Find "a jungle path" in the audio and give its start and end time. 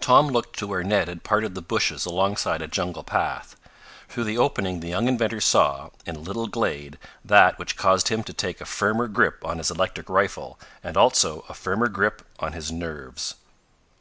2.60-3.54